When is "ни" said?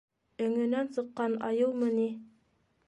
2.01-2.11